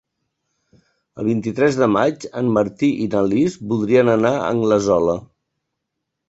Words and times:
El 1.23 1.27
vint-i-tres 1.27 1.77
de 1.81 1.87
maig 1.95 2.25
en 2.41 2.49
Martí 2.55 2.89
i 3.05 3.05
na 3.17 3.21
Lis 3.27 3.59
voldrien 3.75 4.11
anar 4.15 4.33
a 4.39 4.49
Anglesola. 4.57 5.17